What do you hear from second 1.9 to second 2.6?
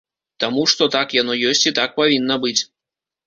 павінна быць.